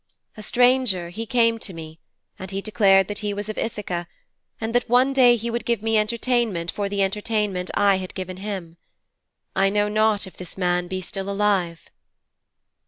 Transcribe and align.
A 0.35 0.41
stranger, 0.41 1.09
he 1.09 1.27
came 1.27 1.59
to 1.59 1.75
me, 1.75 1.99
and 2.39 2.49
he 2.49 2.59
declared 2.59 3.07
that 3.07 3.19
he 3.19 3.35
was 3.35 3.49
of 3.49 3.55
Ithaka, 3.59 4.07
and 4.59 4.73
that 4.73 4.89
one 4.89 5.13
day 5.13 5.35
he 5.35 5.51
would 5.51 5.63
give 5.63 5.83
me 5.83 5.95
entertainment 5.95 6.71
for 6.71 6.89
the 6.89 7.03
entertainment 7.03 7.69
I 7.75 7.97
had 7.99 8.15
given 8.15 8.37
him. 8.37 8.77
I 9.55 9.69
know 9.69 9.89
not 9.89 10.25
if 10.25 10.35
this 10.37 10.57
man 10.57 10.87
be 10.87 11.01
still 11.01 11.29
alive.' 11.29 11.91